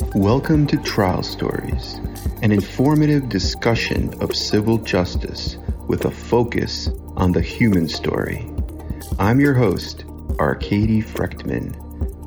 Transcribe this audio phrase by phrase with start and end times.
[0.00, 2.00] Welcome to Trial Stories,
[2.42, 8.44] an informative discussion of civil justice with a focus on the human story.
[9.20, 10.04] I'm your host,
[10.40, 11.76] Arkady Frekhtman,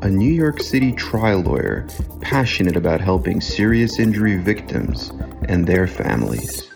[0.01, 1.85] a New York City trial lawyer
[2.21, 5.11] passionate about helping serious injury victims
[5.49, 6.69] and their families.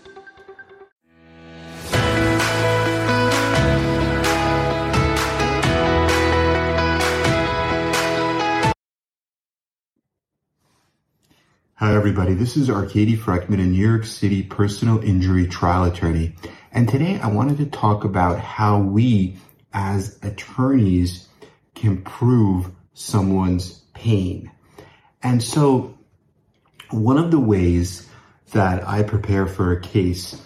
[11.83, 12.35] Hi, everybody.
[12.35, 16.35] This is Arkady Frekhtman, a New York City personal injury trial attorney.
[16.71, 19.37] And today I wanted to talk about how we
[19.73, 21.27] as attorneys
[21.73, 24.51] can prove someone's pain.
[25.23, 25.97] And so
[26.91, 28.07] one of the ways
[28.51, 30.39] that I prepare for a case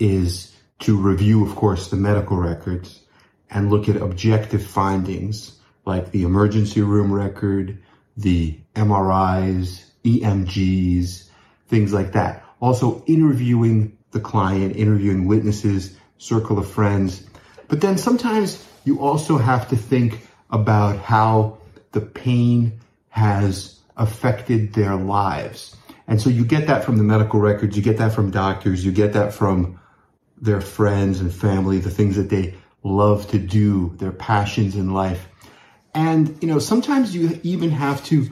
[0.00, 3.00] is to review, of course, the medical records
[3.48, 7.80] and look at objective findings like the emergency room record,
[8.16, 11.28] the MRIs, EMGs,
[11.68, 12.44] things like that.
[12.60, 17.26] Also interviewing the client, interviewing witnesses, circle of friends.
[17.68, 21.58] But then sometimes you also have to think about how
[21.92, 25.76] the pain has affected their lives.
[26.06, 28.92] And so you get that from the medical records, you get that from doctors, you
[28.92, 29.78] get that from
[30.40, 35.28] their friends and family, the things that they love to do, their passions in life.
[35.94, 38.28] And, you know, sometimes you even have to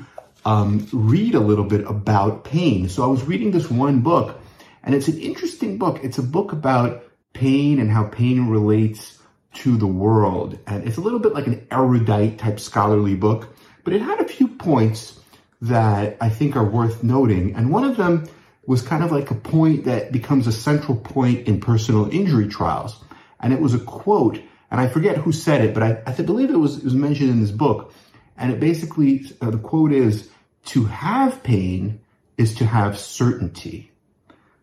[0.48, 2.88] um, read a little bit about pain.
[2.88, 4.40] So I was reading this one book,
[4.82, 6.00] and it's an interesting book.
[6.02, 7.04] It's a book about
[7.34, 9.18] pain and how pain relates
[9.56, 10.58] to the world.
[10.66, 13.54] And it's a little bit like an erudite type scholarly book,
[13.84, 15.20] but it had a few points
[15.60, 17.54] that I think are worth noting.
[17.54, 18.26] And one of them
[18.66, 23.04] was kind of like a point that becomes a central point in personal injury trials.
[23.40, 26.48] And it was a quote, and I forget who said it, but I, I believe
[26.48, 27.92] it was, it was mentioned in this book.
[28.38, 30.30] And it basically, uh, the quote is,
[30.66, 32.00] to have pain
[32.36, 33.90] is to have certainty,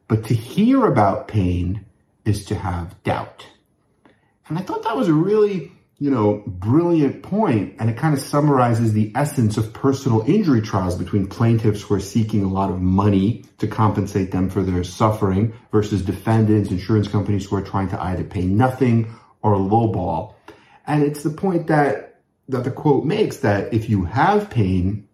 [0.07, 1.85] but to hear about pain
[2.23, 3.47] is to have doubt.
[4.47, 8.21] And I thought that was a really, you know, brilliant point, and it kind of
[8.21, 12.81] summarizes the essence of personal injury trials between plaintiffs who are seeking a lot of
[12.81, 18.01] money to compensate them for their suffering versus defendants, insurance companies who are trying to
[18.01, 20.35] either pay nothing or lowball.
[20.87, 25.07] And it's the point that that the quote makes that if you have pain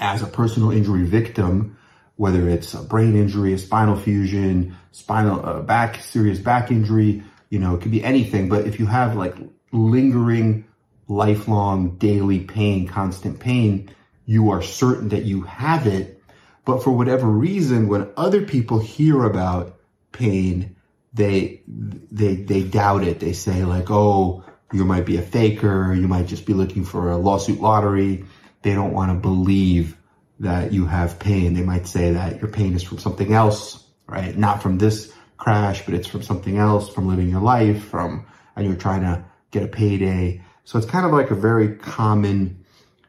[0.00, 1.76] as a personal injury victim,
[2.16, 7.58] whether it's a brain injury, a spinal fusion, spinal uh, back, serious back injury, you
[7.58, 8.48] know, it could be anything.
[8.48, 9.34] But if you have like
[9.72, 10.66] lingering,
[11.06, 13.90] lifelong, daily pain, constant pain,
[14.26, 16.22] you are certain that you have it.
[16.64, 19.78] But for whatever reason, when other people hear about
[20.12, 20.76] pain,
[21.14, 23.20] they they they doubt it.
[23.20, 25.94] They say like, "Oh, you might be a faker.
[25.94, 28.24] You might just be looking for a lawsuit lottery.
[28.62, 29.96] They don't want to believe
[30.40, 31.54] that you have pain.
[31.54, 34.36] They might say that your pain is from something else, right?
[34.36, 38.26] Not from this crash, but it's from something else, from living your life, from,
[38.56, 40.42] and you're trying to get a payday.
[40.64, 42.64] So it's kind of like a very common,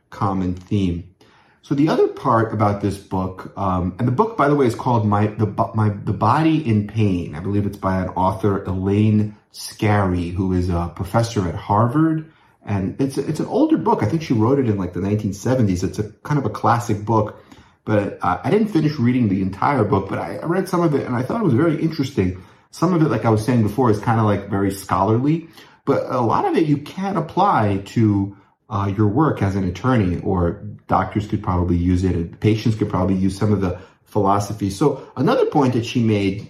[0.09, 1.15] common theme.
[1.61, 4.73] So the other part about this book, um, and the book, by the way, is
[4.73, 5.45] called "My the
[5.75, 10.69] My the Body in Pain." I believe it's by an author, Elaine Scarry, who is
[10.69, 12.31] a professor at Harvard,
[12.65, 14.03] and it's it's an older book.
[14.03, 15.83] I think she wrote it in like the 1970s.
[15.83, 17.43] It's a kind of a classic book,
[17.85, 20.93] but uh, I didn't finish reading the entire book, but I, I read some of
[20.93, 22.43] it and I thought it was very interesting.
[22.71, 25.49] Some of it, like I was saying before, is kind of like very scholarly,
[25.85, 28.37] but a lot of it you can apply to
[28.69, 32.89] uh, your work as an attorney, or doctors could probably use it, and patients could
[32.89, 34.69] probably use some of the philosophy.
[34.69, 36.47] So another point that she made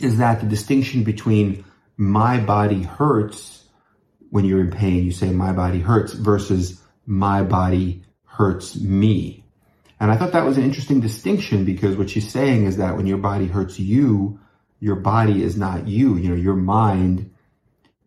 [0.00, 1.64] is that the distinction between
[1.98, 3.61] my body hurts
[4.32, 9.44] when you're in pain, you say my body hurts versus my body hurts me.
[10.00, 13.06] And I thought that was an interesting distinction because what she's saying is that when
[13.06, 14.40] your body hurts you,
[14.80, 16.16] your body is not you.
[16.16, 17.30] You know, your mind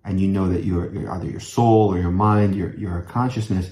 [0.04, 3.70] and you know that you're, you're either your soul or your mind, your, your consciousness,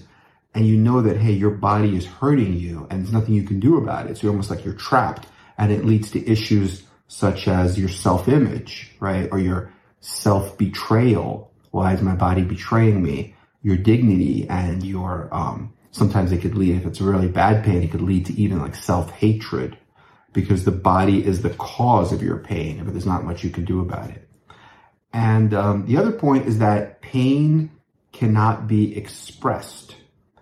[0.54, 3.60] and you know that, hey, your body is hurting you and there's nothing you can
[3.60, 4.18] do about it.
[4.18, 5.26] So you're almost like you're trapped
[5.58, 9.28] and it leads to issues such as your self-image, right?
[9.32, 11.50] Or your self-betrayal.
[11.74, 13.34] Why is my body betraying me?
[13.64, 17.90] Your dignity and your, um, sometimes it could lead, if it's really bad pain, it
[17.90, 19.76] could lead to even like self-hatred
[20.34, 23.66] because the body is the cause of your pain, but there's not much you can
[23.66, 24.30] do about it.
[25.14, 27.72] And um, the other point is that pain
[28.12, 29.96] cannot be expressed.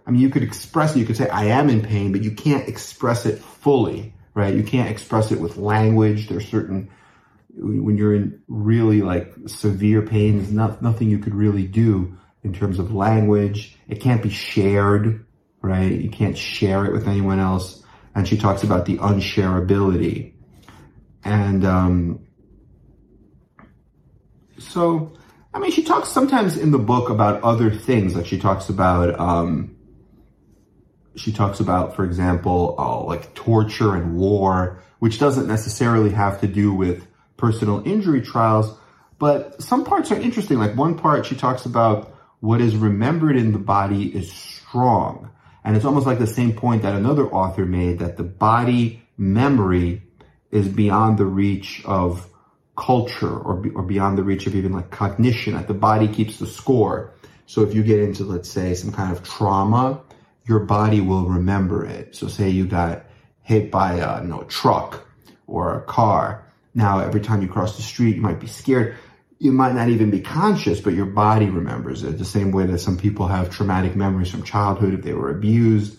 [0.06, 2.32] I mean, you could express it, you could say, I am in pain, but you
[2.32, 4.54] can't express it fully, right?
[4.54, 6.28] You can't express it with language.
[6.28, 6.90] There's certain,
[7.56, 12.54] when you're in really like severe pain, there's not, nothing you could really do in
[12.54, 13.76] terms of language.
[13.88, 15.26] It can't be shared,
[15.62, 15.92] right?
[15.92, 17.84] You can't share it with anyone else.
[18.16, 20.34] and she talks about the unshareability.
[21.24, 22.28] And um,
[24.58, 25.14] so,
[25.54, 28.16] I mean, she talks sometimes in the book about other things.
[28.16, 29.76] Like she talks about, um,
[31.16, 36.48] she talks about, for example, uh, like torture and war, which doesn't necessarily have to
[36.48, 37.06] do with
[37.42, 38.78] personal injury trials,
[39.18, 40.60] but some parts are interesting.
[40.60, 45.32] Like one part, she talks about what is remembered in the body is strong.
[45.64, 50.04] And it's almost like the same point that another author made that the body memory
[50.52, 52.28] is beyond the reach of
[52.76, 56.48] culture or, or beyond the reach of even like cognition, that the body keeps the
[56.48, 57.14] score.
[57.48, 60.02] So if you get into, let's say, some kind of trauma,
[60.46, 62.16] your body will remember it.
[62.16, 63.06] So say you got
[63.42, 65.06] hit by a you know, truck
[65.48, 66.41] or a car.
[66.74, 68.98] Now, every time you cross the street, you might be scared.
[69.40, 72.80] You might not even be conscious, but your body remembers it the same way that
[72.80, 75.98] some people have traumatic memories from childhood if they were abused.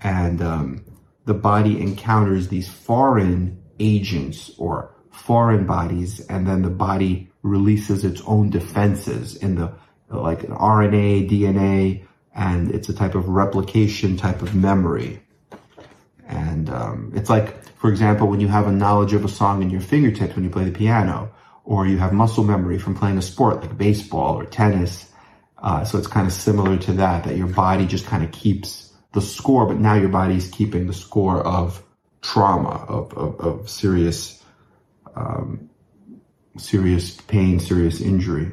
[0.00, 0.84] And um,
[1.24, 8.22] the body encounters these foreign agents or foreign bodies, and then the body releases its
[8.26, 9.72] own defenses in the
[10.08, 15.20] like an RNA, DNA, and it's a type of replication type of memory.
[16.28, 19.70] And um, it's like, for example, when you have a knowledge of a song in
[19.70, 23.22] your fingertips when you play the piano, or you have muscle memory from playing a
[23.22, 25.08] sport like baseball or tennis.
[25.56, 28.92] Uh, so it's kind of similar to that, that your body just kind of keeps
[29.12, 31.80] the score, but now your body's keeping the score of
[32.22, 34.42] trauma, of, of, of serious,
[35.14, 35.70] um,
[36.58, 38.52] serious pain, serious injury.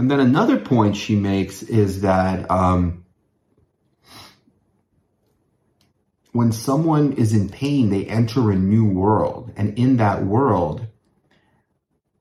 [0.00, 3.04] And then another point she makes is that um,
[6.32, 9.52] when someone is in pain, they enter a new world.
[9.58, 10.86] And in that world,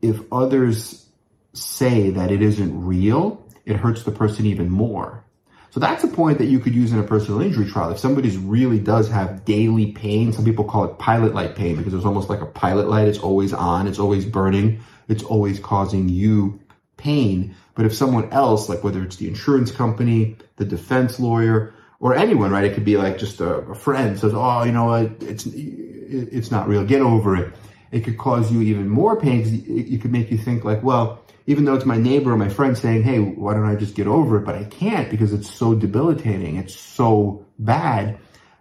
[0.01, 1.07] if others
[1.53, 5.23] say that it isn't real, it hurts the person even more.
[5.69, 7.91] So that's a point that you could use in a personal injury trial.
[7.91, 11.93] If somebody really does have daily pain, some people call it pilot light pain because
[11.93, 13.07] it's almost like a pilot light.
[13.07, 13.87] It's always on.
[13.87, 14.81] It's always burning.
[15.07, 16.59] It's always causing you
[16.99, 17.55] pain.
[17.73, 22.51] But if someone else, like whether it's the insurance company, the defense lawyer, or anyone,
[22.51, 22.63] right?
[22.63, 25.21] It could be like just a, a friend says, "Oh, you know what?
[25.21, 26.85] It's it's not real.
[26.85, 27.53] Get over it."
[27.91, 29.41] It could cause you even more pain.
[29.41, 32.49] It, it could make you think like, "Well, even though it's my neighbor or my
[32.49, 35.49] friend saying, "Hey, why don't I just get over it?" But I can't because it's
[35.53, 36.55] so debilitating.
[36.55, 38.17] It's so bad.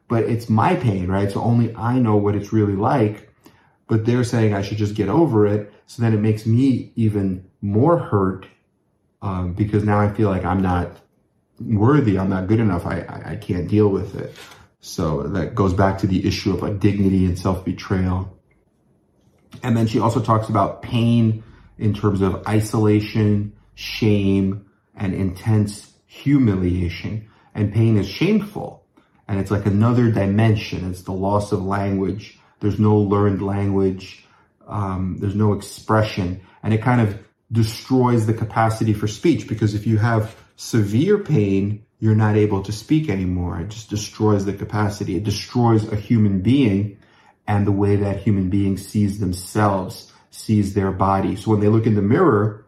[0.08, 1.31] But it's my pain, right?
[1.31, 3.31] So only I know what it's really like.
[3.88, 5.73] But they're saying I should just get over it.
[5.87, 8.46] So then it makes me even more hurt
[9.22, 10.93] um, because now I feel like I'm not
[11.60, 14.34] worthy, I'm not good enough, I, I, I can't deal with it.
[14.81, 18.38] So that goes back to the issue of like dignity and self betrayal.
[19.62, 21.43] And then she also talks about pain
[21.78, 27.28] in terms of isolation, shame, and intense humiliation.
[27.55, 28.84] And pain is shameful.
[29.26, 30.90] And it's like another dimension.
[30.90, 32.38] It's the loss of language.
[32.60, 34.25] There's no learned language.
[34.66, 36.40] Um, there's no expression.
[36.62, 37.19] And it kind of
[37.50, 42.72] destroys the capacity for speech because if you have severe pain, you're not able to
[42.72, 43.60] speak anymore.
[43.60, 45.16] It just destroys the capacity.
[45.16, 46.98] It destroys a human being
[47.46, 51.34] and the way that human being sees themselves, sees their body.
[51.34, 52.66] So when they look in the mirror,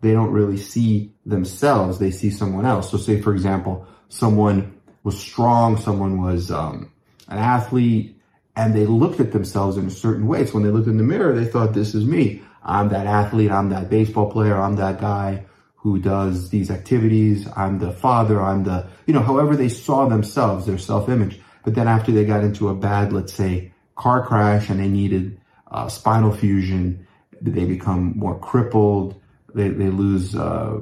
[0.00, 1.98] they don't really see themselves.
[1.98, 2.90] They see someone else.
[2.90, 6.90] So say, for example, someone was strong, someone was um,
[7.28, 8.18] an athlete,
[8.56, 10.46] and they looked at themselves in a certain way.
[10.46, 12.42] So when they looked in the mirror, they thought, this is me.
[12.64, 13.50] I'm that athlete.
[13.50, 14.56] I'm that baseball player.
[14.56, 15.44] I'm that guy
[15.76, 17.48] who does these activities.
[17.56, 18.40] I'm the father.
[18.40, 21.40] I'm the, you know, however they saw themselves, their self-image.
[21.64, 25.40] But then after they got into a bad, let's say, car crash and they needed
[25.70, 27.06] uh, spinal fusion,
[27.40, 29.20] they become more crippled.
[29.54, 30.80] They, they lose, uh,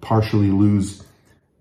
[0.00, 1.02] partially lose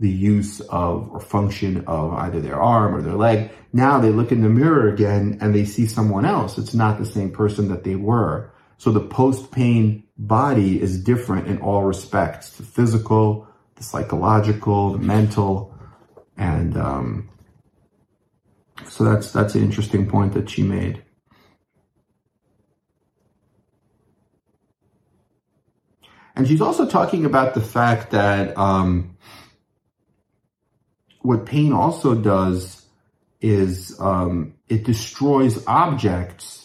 [0.02, 3.52] the use of or function of either their arm or their leg.
[3.72, 6.58] Now they look in the mirror again and they see someone else.
[6.58, 8.52] It's not the same person that they were.
[8.82, 15.78] So the post-pain body is different in all respects, the physical, the psychological, the mental,
[16.36, 17.30] and um,
[18.88, 21.04] so that's that's an interesting point that she made.
[26.36, 29.16] And she's also talking about the fact that um,
[31.22, 32.84] what pain also does
[33.42, 36.61] is um, it destroys objects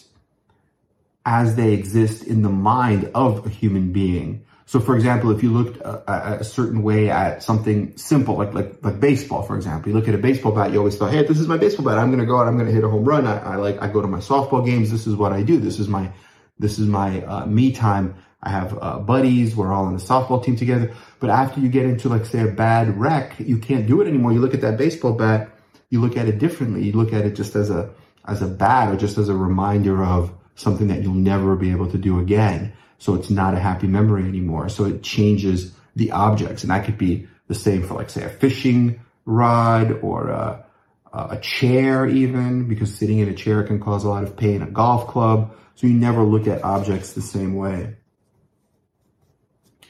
[1.27, 4.45] as they exist in the mind of a human being.
[4.65, 8.81] So, for example, if you looked a, a, certain way at something simple, like, like
[8.81, 11.39] like baseball, for example, you look at a baseball bat, you always thought, "Hey, this
[11.39, 11.97] is my baseball bat.
[11.97, 12.47] I'm going to go out.
[12.47, 14.65] I'm going to hit a home run." I, I, like I go to my softball
[14.65, 14.89] games.
[14.89, 15.57] This is what I do.
[15.57, 16.11] This is my
[16.59, 18.15] this is my uh, me time.
[18.41, 19.53] I have uh, buddies.
[19.53, 20.93] We're all on the softball team together.
[21.19, 24.31] But after you get into, like, say, a bad wreck, you can't do it anymore.
[24.31, 25.49] You look at that baseball bat,
[25.89, 26.83] you look at it differently.
[26.83, 27.89] You look at it just as a,
[28.25, 31.89] as a bat or just as a reminder of something that you'll never be able
[31.89, 32.73] to do again.
[32.97, 34.67] So it's not a happy memory anymore.
[34.69, 36.63] So it changes the objects.
[36.63, 40.65] And that could be the same for, like, say, a fishing rod or a,
[41.13, 44.67] a chair even, because sitting in a chair can cause a lot of pain, a
[44.69, 45.55] golf club.
[45.75, 47.95] So you never look at objects the same way.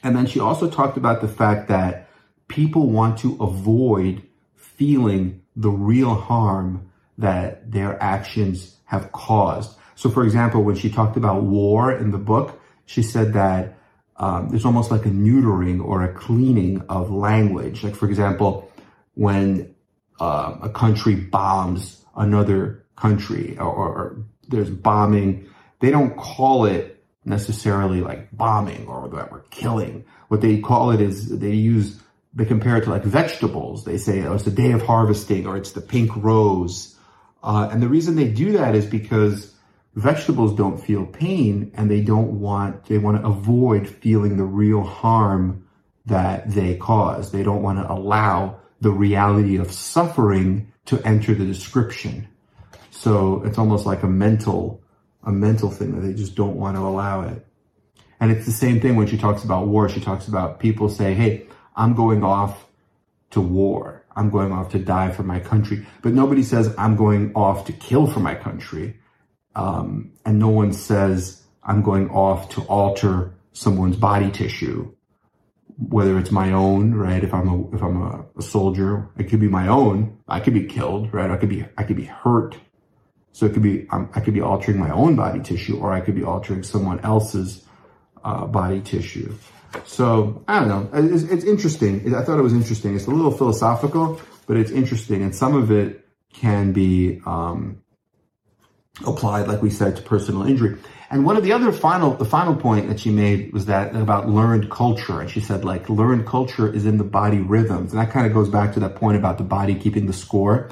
[0.02, 2.08] And then she also talked about the fact that
[2.46, 4.22] people want to avoid
[4.54, 9.76] feeling the real harm that their actions have caused.
[9.98, 13.76] So, for example, when she talked about war in the book, she said that
[14.16, 17.82] um, there's almost like a neutering or a cleaning of language.
[17.82, 18.70] Like, for example,
[19.14, 19.74] when
[20.20, 25.48] uh, a country bombs another country or, or there's bombing,
[25.80, 30.04] they don't call it necessarily like bombing or that we're killing.
[30.28, 32.00] What they call it is they use,
[32.34, 33.84] they compare it to like vegetables.
[33.84, 36.96] They say, oh, it's the day of harvesting or it's the pink rose.
[37.42, 39.56] Uh, and the reason they do that is because
[39.94, 44.82] vegetables don't feel pain and they don't want, they want to avoid feeling the real
[44.82, 45.66] harm
[46.06, 47.32] that they cause.
[47.32, 52.28] They don't want to allow the reality of suffering to enter the description.
[52.90, 54.82] So it's almost like a mental
[55.24, 57.44] a mental thing that they just don't want to allow it.
[58.20, 59.88] And it's the same thing when she talks about war.
[59.88, 62.66] She talks about people say, Hey, I'm going off
[63.30, 64.04] to war.
[64.16, 65.86] I'm going off to die for my country.
[66.02, 68.98] But nobody says I'm going off to kill for my country.
[69.54, 74.94] Um, and no one says I'm going off to alter someone's body tissue,
[75.76, 77.22] whether it's my own, right?
[77.22, 80.18] If I'm a, if I'm a, a soldier, it could be my own.
[80.28, 81.30] I could be killed, right?
[81.30, 82.56] I could be, I could be hurt
[83.38, 86.00] so it could be, um, I could be altering my own body tissue or I
[86.00, 87.64] could be altering someone else's
[88.24, 89.32] uh, body tissue.
[89.84, 90.90] So I don't know.
[90.92, 92.14] It's, it's interesting.
[92.16, 92.96] I thought it was interesting.
[92.96, 95.22] It's a little philosophical, but it's interesting.
[95.22, 97.80] And some of it can be um,
[99.06, 100.78] applied, like we said, to personal injury.
[101.10, 104.28] And one of the other final, the final point that she made was that about
[104.28, 105.20] learned culture.
[105.20, 107.92] And she said, like, learned culture is in the body rhythms.
[107.92, 110.70] And that kind of goes back to that point about the body keeping the score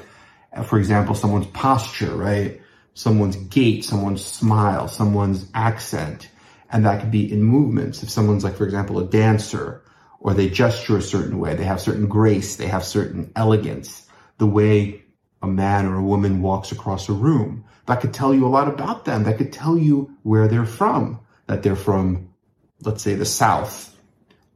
[0.57, 2.61] uh, for example, someone's posture, right?
[2.93, 6.29] Someone's gait, someone's smile, someone's accent.
[6.71, 8.03] And that could be in movements.
[8.03, 9.83] If someone's like, for example, a dancer
[10.19, 14.07] or they gesture a certain way, they have certain grace, they have certain elegance,
[14.39, 15.03] the way
[15.41, 17.63] a man or a woman walks across a room.
[17.87, 19.23] That could tell you a lot about them.
[19.23, 22.33] That could tell you where they're from, that they're from,
[22.81, 23.95] let's say, the South,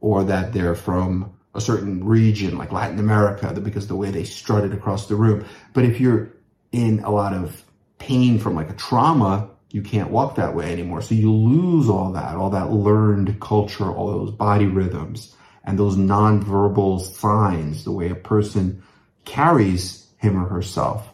[0.00, 4.72] or that they're from a certain region like Latin America because the way they strutted
[4.72, 5.46] across the room.
[5.72, 6.32] But if you're
[6.72, 7.62] in a lot of
[7.98, 11.00] pain from like a trauma, you can't walk that way anymore.
[11.00, 15.34] So you lose all that, all that learned culture, all those body rhythms
[15.64, 18.82] and those nonverbal signs, the way a person
[19.24, 21.11] carries him or herself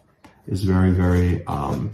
[0.48, 1.90] is very, very um,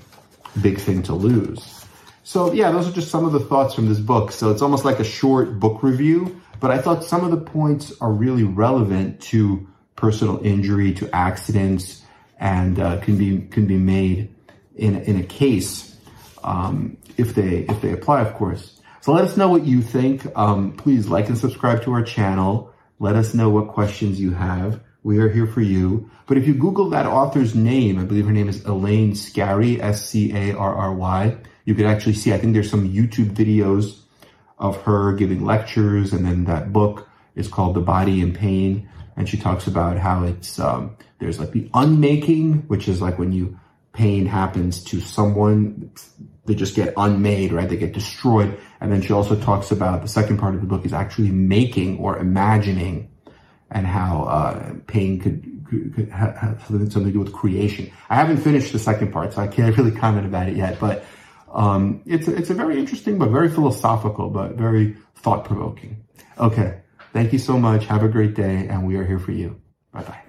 [0.63, 1.85] big thing to lose.
[2.23, 4.33] So yeah, those are just some of the thoughts from this book.
[4.33, 7.93] So it's almost like a short book review but I thought some of the points
[8.01, 12.03] are really relevant to personal injury, to accidents,
[12.39, 14.35] and uh, can be can be made
[14.75, 15.95] in in a case
[16.43, 18.81] um, if they if they apply, of course.
[19.03, 20.27] So let us know what you think.
[20.37, 22.73] Um, please like and subscribe to our channel.
[22.99, 24.81] Let us know what questions you have.
[25.05, 26.11] We are here for you.
[26.27, 31.37] But if you Google that author's name, I believe her name is Elaine Scarry, S-C-A-R-R-Y,
[31.67, 34.01] you could actually see, I think there's some YouTube videos
[34.59, 36.13] of her giving lectures.
[36.13, 38.89] And then that book is called The Body in Pain.
[39.17, 43.33] And she talks about how it's, um, there's like the unmaking, which is like when
[43.33, 43.59] you,
[43.93, 45.91] pain happens to someone,
[46.47, 47.69] they just get unmade, right?
[47.69, 48.59] They get destroyed.
[48.81, 51.99] And then she also talks about the second part of the book is actually making
[51.99, 53.11] or imagining
[53.71, 57.91] and how, uh, pain could, could, have something to do with creation.
[58.11, 61.05] I haven't finished the second part, so I can't really comment about it yet, but
[61.53, 66.05] um, it's, a, it's a very interesting but very philosophical, but very thought provoking.
[66.39, 66.81] Okay.
[67.13, 67.87] Thank you so much.
[67.87, 68.67] Have a great day.
[68.69, 69.61] And we are here for you.
[69.93, 70.24] Bye bye.